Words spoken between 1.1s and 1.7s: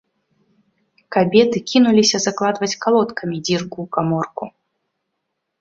Кабеты